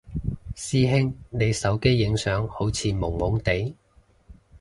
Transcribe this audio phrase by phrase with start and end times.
[0.55, 3.75] 師兄你手機影相好似朦朦哋？